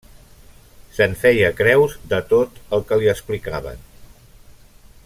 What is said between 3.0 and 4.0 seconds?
li explicaven.